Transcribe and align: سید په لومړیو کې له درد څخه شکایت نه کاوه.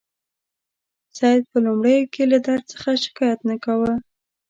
سید 1.17 1.43
په 1.51 1.57
لومړیو 1.65 2.11
کې 2.13 2.23
له 2.31 2.37
درد 2.47 2.63
څخه 2.73 2.91
شکایت 3.03 3.39
نه 3.49 3.55
کاوه. 3.63 3.93